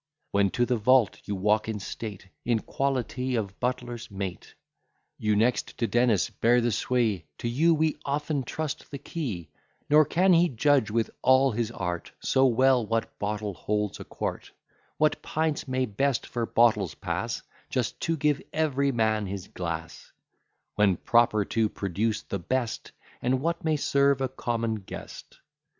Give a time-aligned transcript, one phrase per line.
[0.31, 4.55] When to the vault you walk in state, In quality of butler's mate;
[5.19, 9.51] You next to Dennis bear the sway: To you we often trust the key:
[9.91, 14.51] Nor can he judge with all his art So well, what bottle holds a quart:
[14.97, 20.11] What pints may best for bottles pass Just to give every man his glass:
[20.73, 22.91] When proper to produce the best;
[23.21, 25.37] And what may serve a common guest.